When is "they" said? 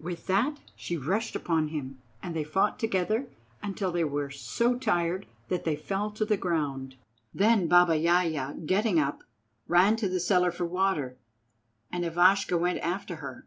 2.34-2.42, 3.92-4.02, 5.64-5.76